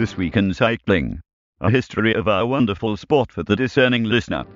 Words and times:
Week 0.00 0.34
in 0.34 0.54
Cycling, 0.54 1.20
a 1.60 1.70
history 1.70 2.14
of 2.14 2.26
our 2.26 2.46
wonderful 2.46 2.96
sport 2.96 3.30
for 3.30 3.42
the 3.42 3.54
discerning 3.54 4.04
listener. 4.04 4.46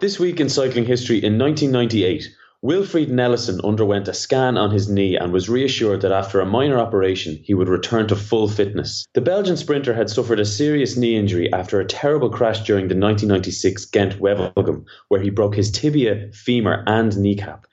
This 0.00 0.18
week 0.18 0.40
in 0.40 0.48
cycling 0.48 0.84
history 0.84 1.18
in 1.18 1.38
1998, 1.38 2.28
Wilfried 2.60 3.08
Nelissen 3.08 3.60
underwent 3.62 4.08
a 4.08 4.12
scan 4.12 4.58
on 4.58 4.72
his 4.72 4.90
knee 4.90 5.16
and 5.16 5.32
was 5.32 5.48
reassured 5.48 6.00
that 6.00 6.10
after 6.10 6.40
a 6.40 6.44
minor 6.44 6.76
operation 6.76 7.38
he 7.44 7.54
would 7.54 7.68
return 7.68 8.08
to 8.08 8.16
full 8.16 8.48
fitness. 8.48 9.06
The 9.14 9.20
Belgian 9.20 9.56
sprinter 9.56 9.94
had 9.94 10.10
suffered 10.10 10.40
a 10.40 10.44
serious 10.44 10.96
knee 10.96 11.14
injury 11.14 11.52
after 11.52 11.78
a 11.78 11.86
terrible 11.86 12.30
crash 12.30 12.66
during 12.66 12.88
the 12.88 12.96
1996 12.96 13.84
Ghent 13.84 14.18
Wevelgem, 14.18 14.86
where 15.06 15.20
he 15.20 15.30
broke 15.30 15.54
his 15.54 15.70
tibia, 15.70 16.32
femur, 16.32 16.82
and 16.88 17.16
kneecap. 17.16 17.66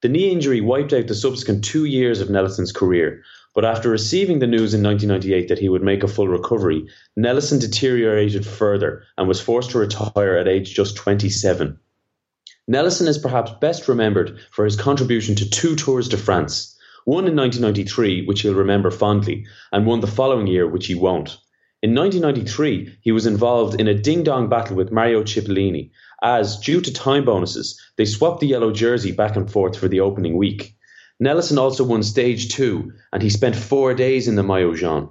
The 0.00 0.08
knee 0.08 0.30
injury 0.30 0.62
wiped 0.62 0.94
out 0.94 1.06
the 1.06 1.14
subsequent 1.14 1.64
two 1.64 1.84
years 1.84 2.22
of 2.22 2.28
Nelissen's 2.28 2.72
career, 2.72 3.22
but 3.56 3.64
after 3.64 3.88
receiving 3.88 4.38
the 4.38 4.46
news 4.46 4.74
in 4.74 4.82
1998 4.82 5.48
that 5.48 5.58
he 5.58 5.70
would 5.70 5.82
make 5.82 6.02
a 6.02 6.08
full 6.08 6.28
recovery, 6.28 6.86
Nelissen 7.18 7.58
deteriorated 7.58 8.44
further 8.44 9.02
and 9.16 9.26
was 9.26 9.40
forced 9.40 9.70
to 9.70 9.78
retire 9.78 10.36
at 10.36 10.46
age 10.46 10.74
just 10.74 10.94
27. 10.94 11.78
Nelissen 12.70 13.08
is 13.08 13.16
perhaps 13.16 13.52
best 13.58 13.88
remembered 13.88 14.38
for 14.50 14.66
his 14.66 14.76
contribution 14.76 15.34
to 15.36 15.48
two 15.48 15.74
Tours 15.74 16.06
de 16.06 16.18
France, 16.18 16.76
one 17.06 17.26
in 17.26 17.34
1993, 17.34 18.26
which 18.26 18.42
he'll 18.42 18.52
remember 18.52 18.90
fondly, 18.90 19.46
and 19.72 19.86
one 19.86 20.00
the 20.00 20.06
following 20.06 20.46
year, 20.46 20.68
which 20.68 20.86
he 20.86 20.94
won't. 20.94 21.38
In 21.82 21.94
1993, 21.94 22.98
he 23.00 23.12
was 23.12 23.24
involved 23.24 23.80
in 23.80 23.88
a 23.88 23.94
ding 23.94 24.22
dong 24.22 24.50
battle 24.50 24.76
with 24.76 24.92
Mario 24.92 25.22
Cipollini, 25.22 25.90
as, 26.22 26.58
due 26.58 26.82
to 26.82 26.92
time 26.92 27.24
bonuses, 27.24 27.80
they 27.96 28.04
swapped 28.04 28.40
the 28.40 28.48
yellow 28.48 28.70
jersey 28.70 29.12
back 29.12 29.34
and 29.34 29.50
forth 29.50 29.78
for 29.78 29.88
the 29.88 30.00
opening 30.00 30.36
week. 30.36 30.75
Nelissen 31.22 31.56
also 31.56 31.82
won 31.82 32.02
stage 32.02 32.54
two, 32.54 32.92
and 33.12 33.22
he 33.22 33.30
spent 33.30 33.56
four 33.56 33.94
days 33.94 34.28
in 34.28 34.36
the 34.36 34.42
Maillot 34.42 34.76
jaune. 34.76 35.08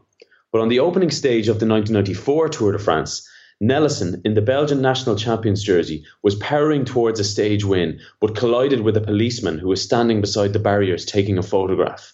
But 0.51 0.61
on 0.61 0.69
the 0.69 0.79
opening 0.79 1.09
stage 1.09 1.47
of 1.47 1.59
the 1.59 1.65
1994 1.65 2.49
Tour 2.49 2.71
de 2.73 2.77
France, 2.77 3.27
Nelissen, 3.61 4.21
in 4.23 4.35
the 4.35 4.41
Belgian 4.41 4.81
national 4.81 5.15
champions 5.15 5.63
jersey, 5.63 6.03
was 6.21 6.35
powering 6.35 6.85
towards 6.85 7.19
a 7.19 7.23
stage 7.23 7.65
win, 7.65 7.99
but 8.21 8.35
collided 8.35 8.81
with 8.81 8.97
a 8.97 9.01
policeman 9.01 9.57
who 9.57 9.69
was 9.69 9.81
standing 9.81 10.21
beside 10.21 10.53
the 10.53 10.59
barriers 10.59 11.05
taking 11.05 11.37
a 11.37 11.43
photograph. 11.43 12.13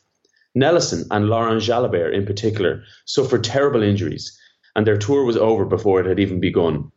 Nelissen 0.56 1.06
and 1.12 1.28
Laurent 1.28 1.62
Jalabert, 1.62 2.14
in 2.14 2.25
particular, 2.25 2.84
suffered 3.06 3.44
terrible 3.44 3.84
injuries, 3.84 4.38
and 4.75 4.88
their 4.88 4.97
tour 4.97 5.25
was 5.25 5.36
over 5.36 5.66
before 5.66 6.00
it 6.00 6.06
had 6.06 6.19
even 6.19 6.39
begun. 6.39 6.92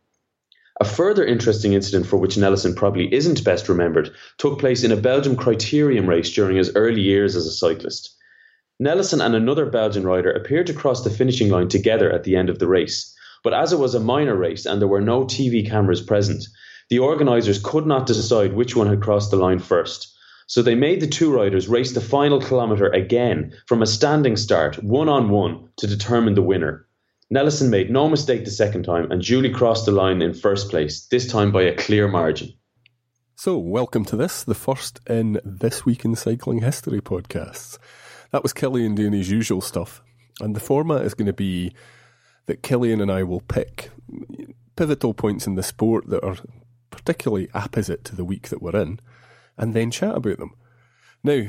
A 0.81 0.85
further 0.85 1.23
interesting 1.23 1.71
incident 1.71 2.05
for 2.05 2.17
which 2.17 2.35
Nelissen 2.35 2.75
probably 2.75 3.13
isn't 3.13 3.45
best 3.45 3.69
remembered 3.69 4.11
took 4.37 4.59
place 4.59 4.83
in 4.83 4.91
a 4.91 4.97
Belgium 4.97 5.37
criterium 5.37 6.05
race 6.05 6.29
during 6.33 6.57
his 6.57 6.75
early 6.75 6.99
years 6.99 7.37
as 7.37 7.45
a 7.45 7.51
cyclist. 7.51 8.13
Nelissen 8.81 9.25
and 9.25 9.33
another 9.33 9.65
Belgian 9.67 10.03
rider 10.05 10.31
appeared 10.31 10.67
to 10.67 10.73
cross 10.73 11.01
the 11.01 11.09
finishing 11.09 11.49
line 11.49 11.69
together 11.69 12.11
at 12.11 12.25
the 12.25 12.35
end 12.35 12.49
of 12.49 12.59
the 12.59 12.67
race. 12.67 13.15
But 13.41 13.53
as 13.53 13.71
it 13.71 13.79
was 13.79 13.95
a 13.95 14.01
minor 14.01 14.35
race 14.35 14.65
and 14.65 14.81
there 14.81 14.87
were 14.89 14.99
no 14.99 15.23
TV 15.23 15.65
cameras 15.65 16.01
present, 16.01 16.45
the 16.89 16.99
organisers 16.99 17.61
could 17.63 17.85
not 17.85 18.05
decide 18.05 18.53
which 18.53 18.75
one 18.75 18.87
had 18.87 19.01
crossed 19.01 19.31
the 19.31 19.37
line 19.37 19.59
first. 19.59 20.13
So 20.47 20.61
they 20.61 20.75
made 20.75 20.99
the 20.99 21.07
two 21.07 21.33
riders 21.33 21.69
race 21.69 21.93
the 21.93 22.01
final 22.01 22.41
kilometre 22.41 22.89
again 22.89 23.53
from 23.65 23.81
a 23.81 23.87
standing 23.87 24.35
start, 24.35 24.83
one 24.83 25.07
on 25.07 25.29
one, 25.29 25.69
to 25.77 25.87
determine 25.87 26.35
the 26.35 26.41
winner. 26.41 26.84
Nelissen 27.33 27.69
made 27.71 27.89
no 27.89 28.07
mistake 28.07 28.45
the 28.45 28.51
second 28.51 28.83
time 28.83 29.11
and 29.11 29.19
duly 29.19 29.49
crossed 29.49 29.87
the 29.87 29.91
line 29.91 30.21
in 30.21 30.31
first 30.31 30.69
place, 30.69 31.07
this 31.07 31.27
time 31.27 31.51
by 31.51 31.63
a 31.63 31.75
clear 31.75 32.07
margin. 32.07 32.53
So, 33.35 33.57
welcome 33.57 34.05
to 34.05 34.15
this, 34.15 34.43
the 34.43 34.53
first 34.53 34.99
in 35.09 35.41
This 35.43 35.83
Week 35.85 36.05
in 36.05 36.15
Cycling 36.15 36.61
History 36.61 37.01
podcasts. 37.01 37.79
That 38.29 38.43
was 38.43 38.53
Cillian 38.53 38.95
doing 38.95 39.13
his 39.13 39.31
usual 39.31 39.61
stuff, 39.61 40.03
and 40.39 40.55
the 40.55 40.59
format 40.59 41.01
is 41.01 41.15
going 41.15 41.25
to 41.25 41.33
be 41.33 41.73
that 42.45 42.61
Cillian 42.61 43.01
and 43.01 43.11
I 43.11 43.23
will 43.23 43.41
pick 43.41 43.89
pivotal 44.75 45.15
points 45.15 45.47
in 45.47 45.55
the 45.55 45.63
sport 45.63 46.07
that 46.09 46.23
are 46.23 46.37
particularly 46.91 47.49
apposite 47.55 48.03
to 48.05 48.15
the 48.15 48.23
week 48.23 48.49
that 48.49 48.61
we're 48.61 48.79
in, 48.79 48.99
and 49.57 49.73
then 49.73 49.89
chat 49.89 50.15
about 50.15 50.37
them. 50.37 50.53
Now, 51.23 51.47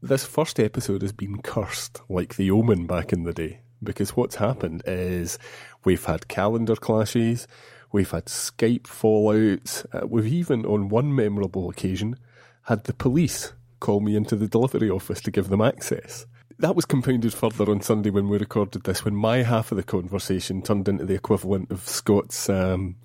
this 0.00 0.24
first 0.24 0.58
episode 0.58 1.02
has 1.02 1.12
been 1.12 1.42
cursed, 1.42 2.00
like 2.08 2.36
the 2.36 2.50
Omen 2.50 2.86
back 2.86 3.12
in 3.12 3.24
the 3.24 3.34
day, 3.34 3.60
because 3.82 4.16
what's 4.16 4.36
happened 4.36 4.82
is 4.86 5.38
we've 5.84 6.04
had 6.04 6.28
calendar 6.28 6.76
clashes, 6.76 7.46
we've 7.92 8.10
had 8.10 8.26
Skype 8.26 8.82
fallouts, 8.82 9.86
uh, 9.92 10.06
we've 10.06 10.26
even, 10.26 10.64
on 10.66 10.88
one 10.88 11.14
memorable 11.14 11.70
occasion, 11.70 12.16
had 12.62 12.84
the 12.84 12.94
police 12.94 13.52
call 13.80 14.00
me 14.00 14.16
into 14.16 14.36
the 14.36 14.48
delivery 14.48 14.90
office 14.90 15.20
to 15.20 15.30
give 15.30 15.48
them 15.48 15.60
access 15.60 16.26
that 16.58 16.74
was 16.74 16.84
compounded 16.84 17.32
further 17.32 17.70
on 17.70 17.80
Sunday 17.80 18.10
when 18.10 18.28
we 18.28 18.38
recorded 18.38 18.82
this, 18.82 19.04
when 19.04 19.14
my 19.14 19.42
half 19.42 19.70
of 19.70 19.76
the 19.76 19.82
conversation 19.82 20.60
turned 20.60 20.88
into 20.88 21.04
the 21.04 21.14
equivalent 21.14 21.70
of 21.70 21.88
Scott's 21.88 22.48
um, 22.48 22.96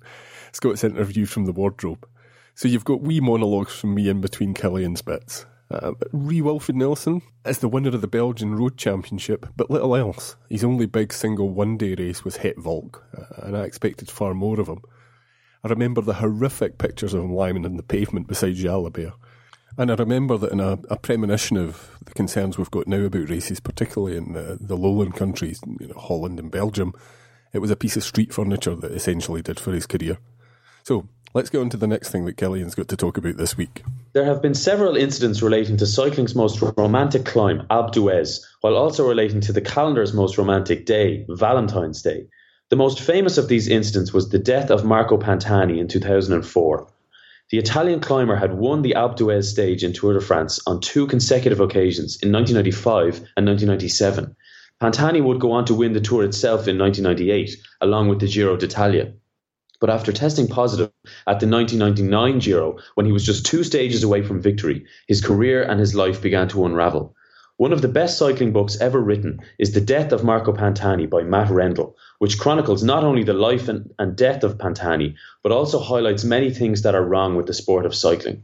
Scott's 0.52 0.84
interview 0.84 1.24
from 1.24 1.46
the 1.46 1.52
wardrobe. 1.52 2.06
So 2.56 2.68
you've 2.68 2.84
got 2.84 3.00
wee 3.00 3.20
monologues 3.20 3.74
from 3.74 3.94
me 3.94 4.08
in 4.08 4.20
between 4.20 4.54
Cillian's 4.54 5.02
bits. 5.02 5.46
Uh, 5.70 5.92
Ree 6.12 6.40
Wilfried 6.40 6.76
Nelissen 6.76 7.22
is 7.46 7.58
the 7.58 7.68
winner 7.68 7.88
of 7.88 8.00
the 8.00 8.06
Belgian 8.06 8.54
Road 8.54 8.76
Championship, 8.76 9.46
but 9.56 9.70
little 9.70 9.96
else. 9.96 10.36
His 10.50 10.62
only 10.62 10.86
big 10.86 11.12
single 11.12 11.48
one 11.50 11.76
day 11.76 11.94
race 11.94 12.24
was 12.24 12.36
Het 12.36 12.56
Volk, 12.58 13.02
uh, 13.16 13.46
and 13.46 13.56
I 13.56 13.64
expected 13.64 14.10
far 14.10 14.34
more 14.34 14.60
of 14.60 14.68
him. 14.68 14.82
I 15.64 15.68
remember 15.68 16.02
the 16.02 16.14
horrific 16.14 16.76
pictures 16.76 17.14
of 17.14 17.24
him 17.24 17.32
lying 17.32 17.64
on 17.64 17.76
the 17.76 17.82
pavement 17.82 18.26
beside 18.26 18.56
Jalabert. 18.56 19.14
And 19.76 19.90
I 19.90 19.94
remember 19.94 20.36
that 20.36 20.52
in 20.52 20.60
a, 20.60 20.78
a, 20.88 20.96
premonition 20.96 21.56
of 21.56 21.98
the 22.04 22.12
concerns 22.12 22.56
we've 22.56 22.70
got 22.70 22.86
now 22.86 23.00
about 23.00 23.28
races, 23.28 23.58
particularly 23.58 24.16
in 24.16 24.32
the, 24.32 24.56
the 24.60 24.76
lowland 24.76 25.16
countries, 25.16 25.60
you 25.80 25.88
know, 25.88 25.98
Holland 25.98 26.38
and 26.38 26.50
Belgium, 26.50 26.92
it 27.52 27.58
was 27.58 27.72
a 27.72 27.76
piece 27.76 27.96
of 27.96 28.04
street 28.04 28.32
furniture 28.32 28.76
that 28.76 28.92
essentially 28.92 29.42
did 29.42 29.58
for 29.58 29.72
his 29.72 29.86
career. 29.86 30.18
So 30.84 31.08
let's 31.34 31.50
go 31.50 31.60
on 31.60 31.68
to 31.68 31.76
the 31.76 31.86
next 31.86 32.10
thing 32.10 32.24
that 32.24 32.36
Cillian's 32.36 32.76
got 32.76 32.88
to 32.88 32.96
talk 32.96 33.18
about 33.18 33.36
this 33.36 33.56
week. 33.56 33.82
There 34.12 34.24
have 34.24 34.40
been 34.40 34.54
several 34.54 34.96
incidents 34.96 35.42
relating 35.42 35.76
to 35.78 35.86
cycling's 35.86 36.36
most 36.36 36.62
romantic 36.76 37.24
climb, 37.24 37.66
Alpe 37.70 37.92
d'Huez, 37.92 38.40
while 38.60 38.76
also 38.76 39.08
relating 39.08 39.40
to 39.42 39.52
the 39.52 39.60
calendar's 39.60 40.14
most 40.14 40.38
romantic 40.38 40.86
day, 40.86 41.26
Valentine's 41.28 42.00
Day. 42.00 42.28
The 42.70 42.76
most 42.76 43.00
famous 43.00 43.36
of 43.36 43.48
these 43.48 43.68
incidents 43.68 44.12
was 44.12 44.28
the 44.28 44.38
death 44.38 44.70
of 44.70 44.84
Marco 44.84 45.18
Pantani 45.18 45.78
in 45.78 45.88
2004. 45.88 46.86
The 47.50 47.58
Italian 47.58 48.00
climber 48.00 48.36
had 48.36 48.54
won 48.54 48.82
the 48.82 48.94
Alpe 48.96 49.16
d'Huez 49.16 49.44
stage 49.44 49.84
in 49.84 49.92
Tour 49.92 50.14
de 50.14 50.20
France 50.20 50.60
on 50.66 50.80
two 50.80 51.06
consecutive 51.06 51.60
occasions 51.60 52.18
in 52.22 52.32
1995 52.32 53.16
and 53.36 53.46
1997. 53.46 54.34
Pantani 54.80 55.22
would 55.22 55.40
go 55.40 55.52
on 55.52 55.64
to 55.66 55.74
win 55.74 55.92
the 55.92 56.00
Tour 56.00 56.24
itself 56.24 56.68
in 56.68 56.78
1998, 56.78 57.56
along 57.80 58.08
with 58.08 58.20
the 58.20 58.26
Giro 58.28 58.56
d'Italia. 58.56 59.12
But 59.84 59.92
after 59.92 60.12
testing 60.12 60.48
positive 60.48 60.90
at 61.26 61.40
the 61.40 61.46
1999 61.46 62.38
Giro, 62.38 62.78
when 62.94 63.04
he 63.04 63.12
was 63.12 63.22
just 63.22 63.44
two 63.44 63.62
stages 63.62 64.02
away 64.02 64.22
from 64.22 64.40
victory, 64.40 64.86
his 65.06 65.20
career 65.20 65.62
and 65.62 65.78
his 65.78 65.94
life 65.94 66.22
began 66.22 66.48
to 66.48 66.64
unravel. 66.64 67.14
One 67.58 67.70
of 67.70 67.82
the 67.82 67.88
best 67.88 68.16
cycling 68.16 68.54
books 68.54 68.80
ever 68.80 68.98
written 68.98 69.40
is 69.58 69.72
The 69.72 69.82
Death 69.82 70.12
of 70.12 70.24
Marco 70.24 70.54
Pantani 70.54 71.04
by 71.04 71.22
Matt 71.22 71.50
Rendell, 71.50 71.98
which 72.18 72.38
chronicles 72.38 72.82
not 72.82 73.04
only 73.04 73.24
the 73.24 73.34
life 73.34 73.68
and, 73.68 73.92
and 73.98 74.16
death 74.16 74.42
of 74.42 74.56
Pantani, 74.56 75.16
but 75.42 75.52
also 75.52 75.78
highlights 75.78 76.24
many 76.24 76.50
things 76.50 76.80
that 76.80 76.94
are 76.94 77.04
wrong 77.04 77.36
with 77.36 77.44
the 77.44 77.52
sport 77.52 77.84
of 77.84 77.94
cycling. 77.94 78.42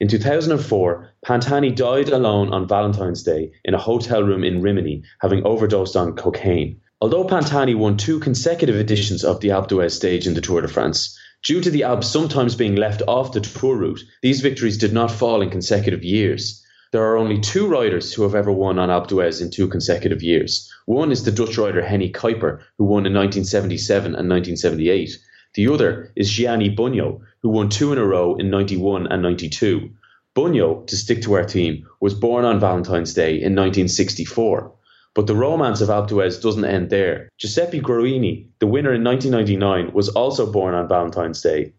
In 0.00 0.08
2004, 0.08 1.08
Pantani 1.24 1.72
died 1.72 2.08
alone 2.08 2.52
on 2.52 2.66
Valentine's 2.66 3.22
Day 3.22 3.52
in 3.64 3.74
a 3.74 3.78
hotel 3.78 4.24
room 4.24 4.42
in 4.42 4.60
Rimini, 4.60 5.04
having 5.20 5.46
overdosed 5.46 5.94
on 5.94 6.16
cocaine. 6.16 6.80
Although 7.02 7.24
Pantani 7.24 7.74
won 7.74 7.96
two 7.96 8.20
consecutive 8.20 8.76
editions 8.76 9.24
of 9.24 9.40
the 9.40 9.48
Alpe 9.48 9.68
d'Huez 9.68 9.92
stage 9.92 10.26
in 10.26 10.34
the 10.34 10.42
Tour 10.42 10.60
de 10.60 10.68
France, 10.68 11.18
due 11.42 11.62
to 11.62 11.70
the 11.70 11.84
Alps 11.84 12.06
sometimes 12.06 12.54
being 12.54 12.76
left 12.76 13.00
off 13.08 13.32
the 13.32 13.40
Tour 13.40 13.74
route, 13.76 14.04
these 14.20 14.42
victories 14.42 14.76
did 14.76 14.92
not 14.92 15.10
fall 15.10 15.40
in 15.40 15.48
consecutive 15.48 16.04
years. 16.04 16.62
There 16.92 17.02
are 17.02 17.16
only 17.16 17.40
two 17.40 17.66
riders 17.66 18.12
who 18.12 18.22
have 18.24 18.34
ever 18.34 18.52
won 18.52 18.78
on 18.78 18.90
Alpe 18.90 19.08
d'Huez 19.08 19.40
in 19.40 19.50
two 19.50 19.66
consecutive 19.66 20.22
years. 20.22 20.70
One 20.84 21.10
is 21.10 21.24
the 21.24 21.32
Dutch 21.32 21.56
rider 21.56 21.80
Hennie 21.80 22.12
Kuiper, 22.12 22.60
who 22.76 22.84
won 22.84 23.06
in 23.06 23.14
1977 23.14 24.14
and 24.14 24.28
1978. 24.28 25.18
The 25.54 25.68
other 25.68 26.12
is 26.14 26.30
Gianni 26.30 26.68
Bugno, 26.68 27.22
who 27.40 27.48
won 27.48 27.70
two 27.70 27.92
in 27.92 27.98
a 27.98 28.04
row 28.04 28.36
in 28.36 28.50
91 28.50 29.06
and 29.06 29.22
92. 29.22 29.88
Bugno, 30.36 30.86
to 30.86 30.96
stick 30.98 31.22
to 31.22 31.32
our 31.32 31.48
theme, 31.48 31.86
was 31.98 32.12
born 32.12 32.44
on 32.44 32.60
Valentine's 32.60 33.14
Day 33.14 33.36
in 33.36 33.56
1964. 33.56 34.74
But 35.14 35.26
the 35.26 35.34
romance 35.34 35.80
of 35.80 35.88
d'Huez 35.88 36.40
doesn't 36.40 36.64
end 36.64 36.90
there. 36.90 37.28
Giuseppe 37.38 37.80
Guerini, 37.80 38.46
the 38.60 38.66
winner 38.68 38.92
in 38.92 39.02
1999, 39.02 39.92
was 39.92 40.08
also 40.08 40.50
born 40.50 40.74
on 40.74 40.88
Valentine's 40.88 41.42
Day. 41.42 41.72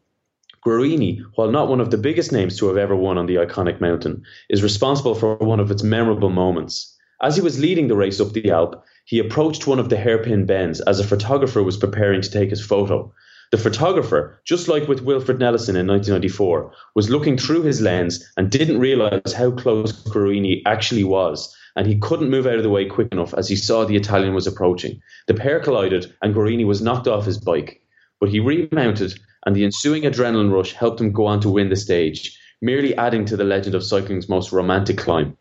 Guerini, 0.65 1.21
while 1.35 1.49
not 1.49 1.69
one 1.69 1.79
of 1.79 1.91
the 1.91 1.97
biggest 1.97 2.31
names 2.31 2.57
to 2.57 2.67
have 2.67 2.77
ever 2.77 2.95
won 2.95 3.17
on 3.17 3.25
the 3.25 3.35
iconic 3.35 3.79
mountain, 3.79 4.23
is 4.49 4.61
responsible 4.61 5.15
for 5.15 5.35
one 5.37 5.59
of 5.59 5.71
its 5.71 5.81
memorable 5.81 6.29
moments. 6.29 6.95
As 7.21 7.35
he 7.35 7.41
was 7.41 7.59
leading 7.59 7.87
the 7.87 7.95
race 7.95 8.19
up 8.19 8.33
the 8.33 8.51
Alp, 8.51 8.83
he 9.05 9.17
approached 9.17 9.65
one 9.65 9.79
of 9.79 9.89
the 9.89 9.97
hairpin 9.97 10.45
bends 10.45 10.81
as 10.81 10.99
a 10.99 11.03
photographer 11.03 11.63
was 11.63 11.77
preparing 11.77 12.21
to 12.21 12.29
take 12.29 12.49
his 12.49 12.65
photo. 12.65 13.13
The 13.51 13.57
photographer, 13.57 14.41
just 14.45 14.69
like 14.69 14.87
with 14.87 15.03
Wilfried 15.05 15.39
Nelissen 15.39 15.75
in 15.75 15.85
1994, 15.85 16.71
was 16.95 17.09
looking 17.09 17.37
through 17.37 17.63
his 17.63 17.81
lens 17.81 18.25
and 18.37 18.49
didn't 18.49 18.79
realize 18.79 19.33
how 19.33 19.51
close 19.51 19.91
Guerini 20.03 20.61
actually 20.65 21.03
was, 21.03 21.53
and 21.75 21.85
he 21.85 21.99
couldn't 21.99 22.29
move 22.29 22.47
out 22.47 22.55
of 22.55 22.63
the 22.63 22.69
way 22.69 22.85
quick 22.85 23.09
enough 23.11 23.33
as 23.33 23.49
he 23.49 23.57
saw 23.57 23.83
the 23.83 23.97
Italian 23.97 24.33
was 24.33 24.47
approaching. 24.47 25.01
The 25.27 25.33
pair 25.33 25.59
collided, 25.59 26.13
and 26.21 26.33
Guerini 26.33 26.65
was 26.65 26.81
knocked 26.81 27.09
off 27.09 27.25
his 27.25 27.37
bike, 27.37 27.81
but 28.21 28.29
he 28.29 28.39
remounted, 28.39 29.19
and 29.45 29.53
the 29.53 29.65
ensuing 29.65 30.03
adrenaline 30.03 30.53
rush 30.53 30.71
helped 30.71 31.01
him 31.01 31.11
go 31.11 31.25
on 31.25 31.41
to 31.41 31.49
win 31.49 31.67
the 31.67 31.75
stage, 31.75 32.39
merely 32.61 32.95
adding 32.95 33.25
to 33.25 33.35
the 33.35 33.43
legend 33.43 33.75
of 33.75 33.83
cycling's 33.83 34.29
most 34.29 34.53
romantic 34.53 34.97
climb. 34.97 35.35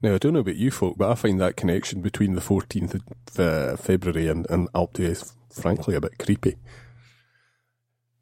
Now, 0.00 0.14
I 0.14 0.18
don't 0.18 0.34
know 0.34 0.40
about 0.40 0.54
you 0.54 0.70
folk, 0.70 0.96
but 0.96 1.10
I 1.10 1.16
find 1.16 1.40
that 1.40 1.56
connection 1.56 2.02
between 2.02 2.34
the 2.34 2.40
14th 2.40 2.94
of 2.94 3.40
uh, 3.40 3.76
February 3.76 4.28
and, 4.28 4.46
and 4.48 4.72
Alpe 4.74 4.92
d'Huez, 4.92 5.34
frankly, 5.50 5.96
a 5.96 6.00
bit 6.00 6.18
creepy. 6.20 6.54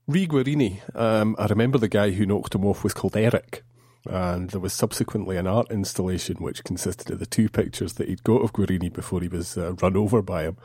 Guerini, 0.08 0.82
um, 0.94 1.34
I 1.36 1.46
remember 1.46 1.78
the 1.78 1.88
guy 1.88 2.10
who 2.12 2.26
knocked 2.26 2.54
him 2.54 2.64
off 2.64 2.84
was 2.84 2.94
called 2.94 3.16
Eric, 3.16 3.64
and 4.08 4.50
there 4.50 4.60
was 4.60 4.72
subsequently 4.72 5.36
an 5.36 5.48
art 5.48 5.68
installation 5.70 6.36
which 6.36 6.62
consisted 6.62 7.10
of 7.10 7.18
the 7.18 7.26
two 7.26 7.48
pictures 7.48 7.94
that 7.94 8.08
he'd 8.08 8.22
got 8.22 8.42
of 8.42 8.52
Guerini 8.52 8.92
before 8.92 9.20
he 9.20 9.26
was 9.26 9.58
uh, 9.58 9.72
run 9.74 9.96
over 9.96 10.22
by 10.22 10.44
him, 10.44 10.58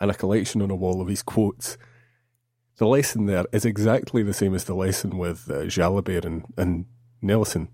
and 0.00 0.10
a 0.10 0.14
collection 0.14 0.60
on 0.60 0.70
a 0.70 0.74
wall 0.74 1.00
of 1.00 1.08
his 1.08 1.22
quotes. 1.22 1.78
The 2.76 2.86
lesson 2.86 3.24
there 3.24 3.46
is 3.52 3.64
exactly 3.64 4.22
the 4.22 4.34
same 4.34 4.54
as 4.54 4.64
the 4.64 4.74
lesson 4.74 5.16
with 5.16 5.48
uh, 5.48 5.60
and, 5.62 6.44
and 6.58 6.84
Nelissen. 7.22 7.68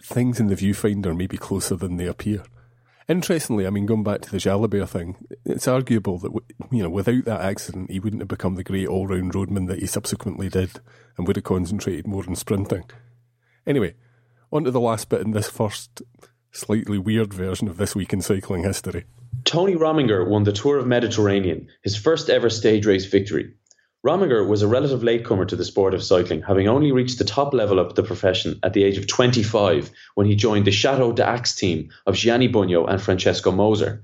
Things 0.00 0.38
in 0.38 0.46
the 0.46 0.54
viewfinder 0.54 1.16
may 1.16 1.26
be 1.26 1.36
closer 1.36 1.74
than 1.74 1.96
they 1.96 2.06
appear. 2.06 2.44
Interestingly, 3.10 3.66
I 3.66 3.70
mean, 3.70 3.86
going 3.86 4.04
back 4.04 4.20
to 4.20 4.30
the 4.30 4.36
Jalabert 4.36 4.88
thing, 4.88 5.16
it's 5.44 5.66
arguable 5.66 6.18
that 6.18 6.30
you 6.70 6.80
know 6.80 6.88
without 6.88 7.24
that 7.24 7.40
accident, 7.40 7.90
he 7.90 7.98
wouldn't 7.98 8.22
have 8.22 8.28
become 8.28 8.54
the 8.54 8.62
great 8.62 8.86
all-round 8.86 9.34
roadman 9.34 9.66
that 9.66 9.80
he 9.80 9.86
subsequently 9.86 10.48
did, 10.48 10.80
and 11.18 11.26
would 11.26 11.34
have 11.34 11.42
concentrated 11.42 12.06
more 12.06 12.24
on 12.28 12.36
sprinting. 12.36 12.84
Anyway, 13.66 13.94
on 14.52 14.62
to 14.62 14.70
the 14.70 14.78
last 14.78 15.08
bit 15.08 15.22
in 15.22 15.32
this 15.32 15.50
first 15.50 16.02
slightly 16.52 16.98
weird 16.98 17.34
version 17.34 17.66
of 17.66 17.78
this 17.78 17.96
week 17.96 18.12
in 18.12 18.22
cycling 18.22 18.62
history. 18.62 19.06
Tony 19.42 19.74
Rominger 19.74 20.28
won 20.28 20.44
the 20.44 20.52
Tour 20.52 20.78
of 20.78 20.86
Mediterranean, 20.86 21.66
his 21.82 21.96
first 21.96 22.30
ever 22.30 22.48
stage 22.48 22.86
race 22.86 23.06
victory. 23.06 23.54
Rominger 24.02 24.48
was 24.48 24.62
a 24.62 24.66
relative 24.66 25.02
latecomer 25.02 25.44
to 25.44 25.56
the 25.56 25.64
sport 25.64 25.92
of 25.92 26.02
cycling, 26.02 26.40
having 26.40 26.66
only 26.66 26.90
reached 26.90 27.18
the 27.18 27.24
top 27.24 27.52
level 27.52 27.78
of 27.78 27.94
the 27.96 28.02
profession 28.02 28.58
at 28.62 28.72
the 28.72 28.82
age 28.82 28.96
of 28.96 29.06
25 29.06 29.90
when 30.14 30.26
he 30.26 30.34
joined 30.34 30.66
the 30.66 30.70
Chateau 30.70 31.12
d'Ax 31.12 31.54
team 31.54 31.90
of 32.06 32.14
Gianni 32.14 32.48
Bugno 32.48 32.88
and 32.88 33.02
Francesco 33.02 33.50
Moser. 33.52 34.02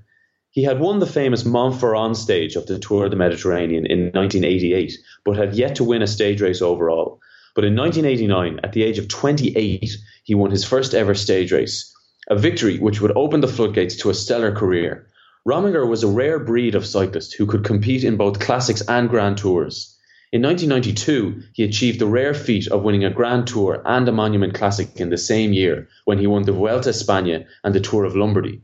He 0.51 0.63
had 0.63 0.79
won 0.79 0.99
the 0.99 1.07
famous 1.07 1.45
Mont 1.45 1.73
Faron 1.75 2.15
stage 2.15 2.55
of 2.55 2.67
the 2.67 2.77
Tour 2.77 3.05
of 3.05 3.11
the 3.11 3.17
Mediterranean 3.17 3.87
in 3.87 4.11
1988, 4.11 4.93
but 5.25 5.35
had 5.35 5.55
yet 5.55 5.75
to 5.75 5.83
win 5.83 6.03
a 6.03 6.07
stage 6.07 6.41
race 6.41 6.61
overall. 6.61 7.19
But 7.55 7.65
in 7.65 7.75
1989, 7.75 8.59
at 8.63 8.73
the 8.73 8.83
age 8.83 8.99
of 8.99 9.07
28, 9.07 9.97
he 10.23 10.35
won 10.35 10.51
his 10.51 10.63
first 10.63 10.93
ever 10.93 11.15
stage 11.15 11.51
race, 11.51 11.91
a 12.29 12.35
victory 12.35 12.77
which 12.77 13.01
would 13.01 13.17
open 13.17 13.41
the 13.41 13.47
floodgates 13.47 13.95
to 13.95 14.11
a 14.11 14.13
stellar 14.13 14.51
career. 14.51 15.07
Rominger 15.47 15.87
was 15.87 16.03
a 16.03 16.09
rare 16.09 16.39
breed 16.39 16.75
of 16.75 16.85
cyclist 16.85 17.35
who 17.35 17.45
could 17.45 17.63
compete 17.63 18.03
in 18.03 18.17
both 18.17 18.41
classics 18.41 18.81
and 18.85 19.09
Grand 19.09 19.37
Tours. 19.37 19.95
In 20.33 20.41
1992, 20.41 21.41
he 21.53 21.63
achieved 21.63 21.99
the 21.99 22.05
rare 22.05 22.33
feat 22.33 22.67
of 22.67 22.83
winning 22.83 23.05
a 23.05 23.09
Grand 23.09 23.47
Tour 23.47 23.81
and 23.85 24.05
a 24.09 24.11
Monument 24.11 24.53
Classic 24.53 24.89
in 24.99 25.09
the 25.09 25.17
same 25.17 25.53
year 25.53 25.87
when 26.03 26.17
he 26.17 26.27
won 26.27 26.43
the 26.43 26.51
Vuelta 26.51 26.89
España 26.89 27.45
and 27.63 27.73
the 27.73 27.79
Tour 27.79 28.03
of 28.03 28.13
Lombardy. 28.13 28.59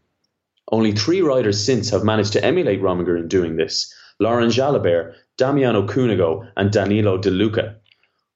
Only 0.74 0.91
three 0.91 1.21
riders 1.21 1.63
since 1.63 1.91
have 1.91 2.03
managed 2.03 2.33
to 2.33 2.44
emulate 2.44 2.81
Rominger 2.81 3.18
in 3.18 3.29
doing 3.29 3.56
this 3.56 3.95
Laurent 4.19 4.51
Jalabert, 4.51 5.13
Damiano 5.38 5.88
Cunego, 5.88 6.50
and 6.57 6.69
Danilo 6.69 7.18
Di 7.18 7.29
Luca. 7.29 7.77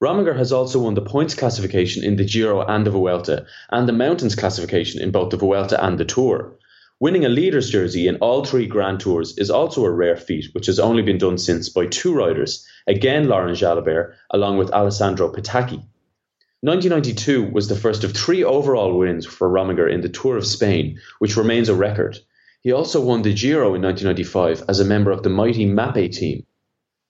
Rominger 0.01 0.37
has 0.37 0.53
also 0.53 0.79
won 0.79 0.93
the 0.93 1.01
points 1.01 1.35
classification 1.35 2.01
in 2.01 2.15
the 2.15 2.23
Giro 2.23 2.61
and 2.65 2.85
the 2.85 2.91
Vuelta, 2.91 3.45
and 3.71 3.89
the 3.89 3.91
mountains 3.91 4.35
classification 4.35 5.01
in 5.01 5.11
both 5.11 5.31
the 5.31 5.37
Vuelta 5.37 5.83
and 5.83 5.97
the 5.97 6.05
Tour. 6.05 6.53
Winning 6.99 7.25
a 7.25 7.29
leader's 7.29 7.69
jersey 7.69 8.07
in 8.07 8.15
all 8.15 8.43
three 8.43 8.65
Grand 8.65 8.99
Tours 8.99 9.37
is 9.37 9.51
also 9.51 9.85
a 9.85 9.91
rare 9.91 10.15
feat, 10.15 10.45
which 10.53 10.65
has 10.65 10.79
only 10.79 11.03
been 11.03 11.19
done 11.19 11.37
since 11.37 11.69
by 11.69 11.85
two 11.85 12.11
riders, 12.11 12.65
again 12.87 13.27
Laurent 13.27 13.55
Jalabert, 13.55 14.15
along 14.31 14.57
with 14.57 14.71
Alessandro 14.71 15.31
Petacchi. 15.31 15.83
1992 16.61 17.51
was 17.51 17.67
the 17.67 17.75
first 17.75 18.03
of 18.03 18.13
three 18.13 18.43
overall 18.43 18.97
wins 18.97 19.27
for 19.27 19.47
Rominger 19.47 19.87
in 19.87 20.01
the 20.01 20.09
Tour 20.09 20.37
of 20.37 20.47
Spain, 20.47 20.99
which 21.19 21.37
remains 21.37 21.69
a 21.69 21.75
record. 21.75 22.17
He 22.61 22.71
also 22.71 22.99
won 22.99 23.21
the 23.21 23.31
Giro 23.31 23.75
in 23.75 23.83
1995 23.83 24.63
as 24.67 24.79
a 24.79 24.85
member 24.85 25.11
of 25.11 25.21
the 25.21 25.29
mighty 25.29 25.67
Mapei 25.67 26.11
team. 26.11 26.47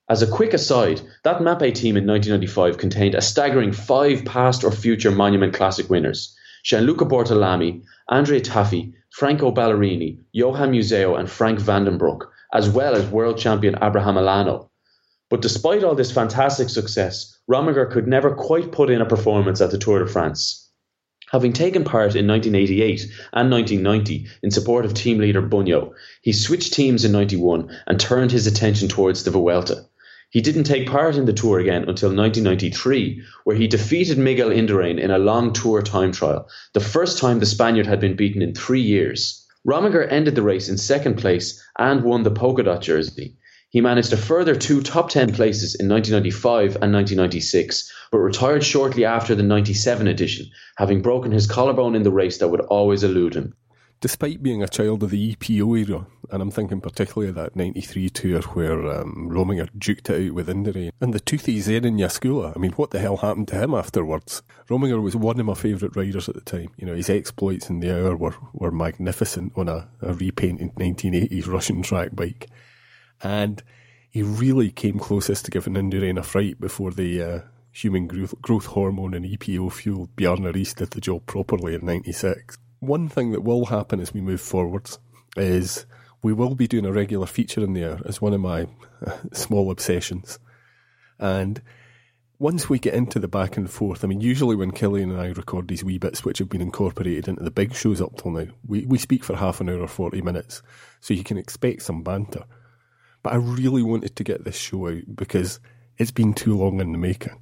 As 0.06 0.20
a 0.20 0.26
quick 0.26 0.52
aside, 0.52 1.00
that 1.24 1.40
Mapei 1.40 1.74
team 1.74 1.96
in 1.96 2.06
1995 2.06 2.76
contained 2.76 3.14
a 3.14 3.22
staggering 3.22 3.72
five 3.72 4.26
past 4.26 4.64
or 4.64 4.70
future 4.70 5.10
Monument 5.10 5.54
Classic 5.54 5.88
winners 5.88 6.36
Gianluca 6.62 7.06
Bortolami, 7.06 7.84
Andrea 8.10 8.42
Tafi, 8.42 8.92
Franco 9.18 9.50
Ballerini, 9.50 10.20
Johan 10.30 10.70
Museeuw, 10.70 11.18
and 11.18 11.28
Frank 11.28 11.58
Vandenbroucke, 11.58 12.28
as 12.52 12.70
well 12.70 12.94
as 12.94 13.04
world 13.10 13.36
champion 13.36 13.74
Abraham 13.82 14.14
Olano. 14.14 14.68
But 15.28 15.42
despite 15.42 15.82
all 15.82 15.96
this 15.96 16.12
fantastic 16.12 16.68
success, 16.68 17.36
Rominger 17.50 17.90
could 17.90 18.06
never 18.06 18.36
quite 18.36 18.70
put 18.70 18.90
in 18.90 19.00
a 19.00 19.06
performance 19.06 19.60
at 19.60 19.72
the 19.72 19.78
Tour 19.78 20.04
de 20.04 20.06
France. 20.06 20.70
Having 21.32 21.54
taken 21.54 21.82
part 21.82 22.14
in 22.14 22.28
1988 22.28 23.10
and 23.32 23.50
1990 23.50 24.28
in 24.44 24.52
support 24.52 24.84
of 24.84 24.94
team 24.94 25.18
leader 25.18 25.42
Bugno, 25.42 25.94
he 26.22 26.32
switched 26.32 26.72
teams 26.72 27.04
in 27.04 27.10
91 27.10 27.76
and 27.88 27.98
turned 27.98 28.30
his 28.30 28.46
attention 28.46 28.86
towards 28.86 29.24
the 29.24 29.32
Vuelta. 29.32 29.84
He 30.30 30.42
didn't 30.42 30.64
take 30.64 30.86
part 30.90 31.16
in 31.16 31.24
the 31.24 31.32
tour 31.32 31.58
again 31.58 31.88
until 31.88 32.10
1993, 32.10 33.22
where 33.44 33.56
he 33.56 33.66
defeated 33.66 34.18
Miguel 34.18 34.50
Indurain 34.50 34.98
in 34.98 35.10
a 35.10 35.16
long 35.18 35.54
tour 35.54 35.80
time 35.80 36.12
trial, 36.12 36.46
the 36.74 36.80
first 36.80 37.16
time 37.16 37.38
the 37.38 37.46
Spaniard 37.46 37.86
had 37.86 37.98
been 37.98 38.14
beaten 38.14 38.42
in 38.42 38.52
three 38.52 38.82
years. 38.82 39.46
Rominger 39.66 40.06
ended 40.10 40.34
the 40.34 40.42
race 40.42 40.68
in 40.68 40.76
second 40.76 41.16
place 41.16 41.58
and 41.78 42.04
won 42.04 42.24
the 42.24 42.30
polka 42.30 42.62
dot 42.62 42.82
jersey. 42.82 43.36
He 43.70 43.80
managed 43.80 44.12
a 44.12 44.18
further 44.18 44.54
two 44.54 44.82
top 44.82 45.08
10 45.08 45.32
places 45.32 45.74
in 45.74 45.88
1995 45.88 46.76
and 46.82 46.92
1996, 46.92 47.90
but 48.12 48.18
retired 48.18 48.64
shortly 48.64 49.06
after 49.06 49.34
the 49.34 49.42
97 49.42 50.06
edition, 50.06 50.44
having 50.76 51.00
broken 51.00 51.32
his 51.32 51.46
collarbone 51.46 51.94
in 51.94 52.02
the 52.02 52.10
race 52.10 52.36
that 52.36 52.48
would 52.48 52.60
always 52.60 53.02
elude 53.02 53.32
him 53.34 53.54
despite 54.00 54.42
being 54.42 54.62
a 54.62 54.68
child 54.68 55.02
of 55.02 55.10
the 55.10 55.34
EPO 55.34 55.78
era, 55.78 56.06
and 56.30 56.42
I'm 56.42 56.50
thinking 56.50 56.80
particularly 56.80 57.30
of 57.30 57.34
that 57.36 57.56
93 57.56 58.10
tour 58.10 58.42
where 58.42 58.86
um, 58.90 59.28
Rominger 59.30 59.68
duked 59.76 60.10
it 60.10 60.28
out 60.28 60.34
with 60.34 60.48
Indurain, 60.48 60.92
and 61.00 61.12
the 61.12 61.20
toothy 61.20 61.58
Zenon 61.58 61.98
Jaskuła, 61.98 62.56
I 62.56 62.58
mean, 62.58 62.72
what 62.72 62.90
the 62.90 62.98
hell 62.98 63.16
happened 63.16 63.48
to 63.48 63.56
him 63.56 63.74
afterwards? 63.74 64.42
Rominger 64.68 65.02
was 65.02 65.16
one 65.16 65.40
of 65.40 65.46
my 65.46 65.54
favourite 65.54 65.96
riders 65.96 66.28
at 66.28 66.34
the 66.34 66.40
time. 66.40 66.68
You 66.76 66.86
know, 66.86 66.94
his 66.94 67.10
exploits 67.10 67.70
in 67.70 67.80
the 67.80 67.94
hour 67.94 68.16
were, 68.16 68.34
were 68.52 68.70
magnificent 68.70 69.52
on 69.56 69.68
a, 69.68 69.88
a 70.00 70.12
repainted 70.14 70.74
1980s 70.74 71.46
Russian 71.46 71.82
track 71.82 72.14
bike. 72.14 72.48
And 73.22 73.62
he 74.10 74.22
really 74.22 74.70
came 74.70 74.98
closest 74.98 75.44
to 75.46 75.50
giving 75.50 75.74
Indurain 75.74 76.18
a 76.18 76.22
fright 76.22 76.60
before 76.60 76.92
the 76.92 77.22
uh, 77.22 77.40
human 77.72 78.06
growth, 78.06 78.34
growth 78.40 78.66
hormone 78.66 79.14
and 79.14 79.24
EPO 79.24 79.72
fuel 79.72 80.08
Bjarne 80.16 80.52
Riis 80.52 80.74
did 80.74 80.90
the 80.90 81.00
job 81.00 81.26
properly 81.26 81.74
in 81.74 81.84
96. 81.84 82.58
One 82.80 83.08
thing 83.08 83.32
that 83.32 83.42
will 83.42 83.66
happen 83.66 84.00
as 84.00 84.14
we 84.14 84.20
move 84.20 84.40
forwards 84.40 84.98
is 85.36 85.86
we 86.22 86.32
will 86.32 86.54
be 86.54 86.68
doing 86.68 86.86
a 86.86 86.92
regular 86.92 87.26
feature 87.26 87.62
in 87.62 87.74
there 87.74 88.00
as 88.04 88.20
one 88.20 88.34
of 88.34 88.40
my 88.40 88.66
small 89.32 89.70
obsessions. 89.70 90.38
And 91.18 91.60
once 92.38 92.68
we 92.68 92.78
get 92.78 92.94
into 92.94 93.18
the 93.18 93.28
back 93.28 93.56
and 93.56 93.68
forth, 93.68 94.04
I 94.04 94.06
mean, 94.06 94.20
usually 94.20 94.54
when 94.54 94.70
Cillian 94.70 95.10
and 95.10 95.20
I 95.20 95.28
record 95.28 95.66
these 95.66 95.82
wee 95.82 95.98
bits 95.98 96.24
which 96.24 96.38
have 96.38 96.48
been 96.48 96.60
incorporated 96.60 97.26
into 97.26 97.42
the 97.42 97.50
big 97.50 97.74
shows 97.74 98.00
up 98.00 98.16
till 98.16 98.30
now, 98.30 98.46
we, 98.66 98.86
we 98.86 98.98
speak 98.98 99.24
for 99.24 99.36
half 99.36 99.60
an 99.60 99.68
hour 99.68 99.80
or 99.80 99.88
40 99.88 100.22
minutes, 100.22 100.62
so 101.00 101.14
you 101.14 101.24
can 101.24 101.36
expect 101.36 101.82
some 101.82 102.02
banter. 102.02 102.44
But 103.24 103.32
I 103.32 103.36
really 103.36 103.82
wanted 103.82 104.14
to 104.14 104.24
get 104.24 104.44
this 104.44 104.56
show 104.56 104.88
out 104.88 105.02
because 105.16 105.58
it's 105.98 106.12
been 106.12 106.32
too 106.32 106.56
long 106.56 106.80
in 106.80 106.92
the 106.92 106.98
making. 106.98 107.40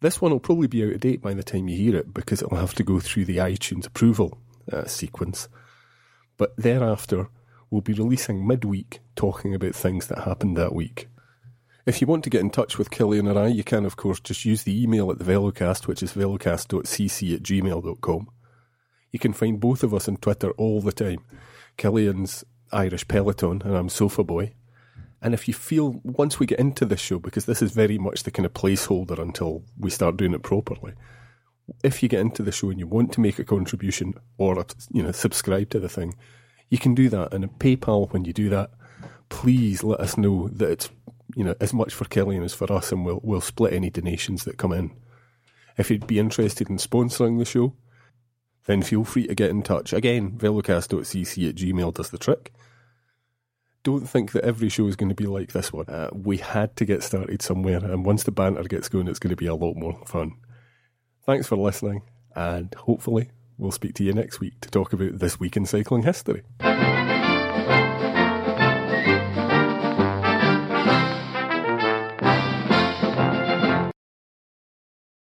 This 0.00 0.20
one 0.20 0.30
will 0.30 0.40
probably 0.40 0.68
be 0.68 0.84
out 0.84 0.92
of 0.92 1.00
date 1.00 1.20
by 1.20 1.34
the 1.34 1.42
time 1.42 1.68
you 1.68 1.76
hear 1.76 1.96
it 1.96 2.14
because 2.14 2.40
it'll 2.40 2.56
have 2.56 2.74
to 2.74 2.84
go 2.84 3.00
through 3.00 3.24
the 3.24 3.38
iTunes 3.38 3.86
approval 3.86 4.38
uh, 4.72 4.86
sequence. 4.86 5.48
But 6.36 6.56
thereafter, 6.56 7.28
we'll 7.70 7.80
be 7.80 7.94
releasing 7.94 8.46
midweek 8.46 9.00
talking 9.16 9.54
about 9.54 9.74
things 9.74 10.06
that 10.06 10.20
happened 10.20 10.56
that 10.56 10.74
week. 10.74 11.08
If 11.84 12.00
you 12.00 12.06
want 12.06 12.22
to 12.24 12.30
get 12.30 12.42
in 12.42 12.50
touch 12.50 12.78
with 12.78 12.90
Cillian 12.90 13.34
or 13.34 13.38
I, 13.38 13.46
you 13.48 13.64
can, 13.64 13.84
of 13.84 13.96
course, 13.96 14.20
just 14.20 14.44
use 14.44 14.62
the 14.62 14.82
email 14.82 15.10
at 15.10 15.18
the 15.18 15.24
Velocast, 15.24 15.86
which 15.86 16.02
is 16.02 16.12
velocast.cc 16.12 17.34
at 17.34 17.42
gmail.com. 17.42 18.28
You 19.10 19.18
can 19.18 19.32
find 19.32 19.58
both 19.58 19.82
of 19.82 19.94
us 19.94 20.06
on 20.06 20.18
Twitter 20.18 20.50
all 20.52 20.82
the 20.82 20.92
time. 20.92 21.24
Cillian's 21.78 22.44
Irish 22.70 23.08
Peloton, 23.08 23.62
and 23.64 23.74
I'm 23.74 23.88
Sofa 23.88 24.22
Boy. 24.22 24.52
And 25.20 25.34
if 25.34 25.48
you 25.48 25.54
feel, 25.54 26.00
once 26.04 26.38
we 26.38 26.46
get 26.46 26.60
into 26.60 26.84
this 26.84 27.00
show, 27.00 27.18
because 27.18 27.46
this 27.46 27.60
is 27.60 27.72
very 27.72 27.98
much 27.98 28.22
the 28.22 28.30
kind 28.30 28.46
of 28.46 28.54
placeholder 28.54 29.18
until 29.18 29.64
we 29.78 29.90
start 29.90 30.16
doing 30.16 30.32
it 30.32 30.42
properly, 30.42 30.94
if 31.82 32.02
you 32.02 32.08
get 32.08 32.20
into 32.20 32.42
the 32.42 32.52
show 32.52 32.70
and 32.70 32.78
you 32.78 32.86
want 32.86 33.12
to 33.12 33.20
make 33.20 33.38
a 33.38 33.44
contribution 33.44 34.14
or, 34.38 34.64
you 34.92 35.02
know, 35.02 35.12
subscribe 35.12 35.70
to 35.70 35.80
the 35.80 35.88
thing, 35.88 36.14
you 36.68 36.78
can 36.78 36.94
do 36.94 37.08
that. 37.08 37.34
And 37.34 37.44
PayPal, 37.58 38.12
when 38.12 38.24
you 38.24 38.32
do 38.32 38.48
that, 38.50 38.70
please 39.28 39.82
let 39.82 40.00
us 40.00 40.16
know 40.16 40.48
that 40.48 40.70
it's, 40.70 40.90
you 41.34 41.44
know, 41.44 41.54
as 41.60 41.74
much 41.74 41.92
for 41.92 42.04
Cillian 42.04 42.44
as 42.44 42.54
for 42.54 42.72
us, 42.72 42.92
and 42.92 43.04
we'll 43.04 43.20
we'll 43.22 43.40
split 43.40 43.72
any 43.72 43.90
donations 43.90 44.44
that 44.44 44.56
come 44.56 44.72
in. 44.72 44.92
If 45.76 45.90
you'd 45.90 46.06
be 46.06 46.18
interested 46.18 46.70
in 46.70 46.76
sponsoring 46.76 47.38
the 47.38 47.44
show, 47.44 47.74
then 48.66 48.82
feel 48.82 49.04
free 49.04 49.26
to 49.26 49.34
get 49.34 49.50
in 49.50 49.62
touch. 49.62 49.92
Again, 49.92 50.32
velocast.cc 50.32 51.48
at 51.48 51.54
gmail 51.54 51.94
does 51.94 52.10
the 52.10 52.18
trick. 52.18 52.52
Don't 53.88 54.06
think 54.06 54.32
that 54.32 54.44
every 54.44 54.68
show 54.68 54.86
is 54.86 54.96
going 54.96 55.08
to 55.08 55.14
be 55.14 55.24
like 55.24 55.52
this 55.52 55.72
one. 55.72 55.86
Uh, 55.86 56.10
we 56.12 56.36
had 56.36 56.76
to 56.76 56.84
get 56.84 57.02
started 57.02 57.40
somewhere, 57.40 57.78
and 57.78 58.04
once 58.04 58.22
the 58.22 58.30
banter 58.30 58.64
gets 58.64 58.86
going, 58.86 59.08
it's 59.08 59.18
going 59.18 59.30
to 59.30 59.34
be 59.34 59.46
a 59.46 59.54
lot 59.54 59.76
more 59.76 59.98
fun. 60.04 60.34
Thanks 61.24 61.46
for 61.46 61.56
listening, 61.56 62.02
and 62.36 62.74
hopefully, 62.74 63.30
we'll 63.56 63.72
speak 63.72 63.94
to 63.94 64.04
you 64.04 64.12
next 64.12 64.40
week 64.40 64.60
to 64.60 64.68
talk 64.68 64.92
about 64.92 65.20
this 65.20 65.40
week 65.40 65.56
in 65.56 65.64
cycling 65.64 66.02
history. 66.02 66.42